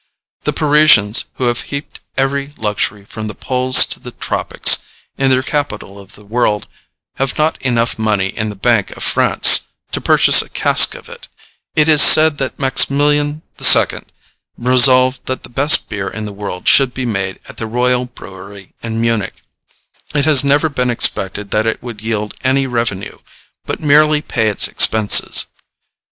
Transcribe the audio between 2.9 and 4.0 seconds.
from the poles to